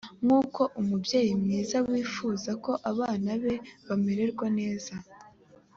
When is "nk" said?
0.25-0.31